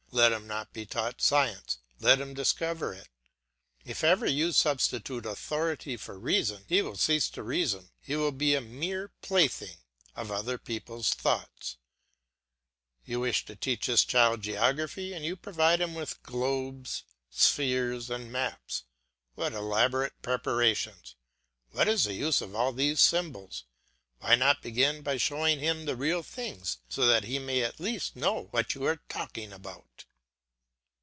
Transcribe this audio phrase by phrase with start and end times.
[0.13, 3.07] Let him not be taught science, let him discover it.
[3.85, 8.53] If ever you substitute authority for reason he will cease to reason; he will be
[8.53, 9.77] a mere plaything
[10.13, 11.77] of other people's thoughts.
[13.05, 18.29] You wish to teach this child geography and you provide him with globes, spheres, and
[18.29, 18.83] maps.
[19.35, 21.15] What elaborate preparations!
[21.71, 23.63] What is the use of all these symbols;
[24.19, 28.15] why not begin by showing him the real thing so that he may at least
[28.15, 30.05] know what you are talking about?